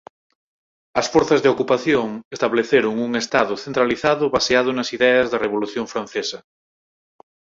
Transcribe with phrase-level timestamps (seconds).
[0.99, 6.39] As forzas de ocupación estableceron un estado centralizado baseado nas ideas da Revolución francesa.